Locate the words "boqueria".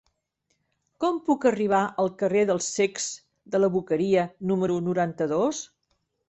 3.77-4.25